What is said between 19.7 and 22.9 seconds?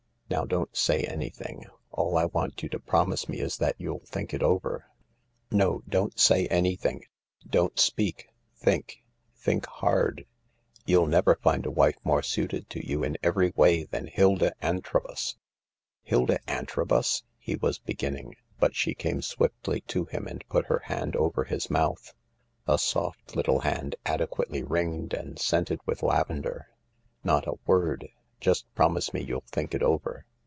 to him and put her hand over his mouth. A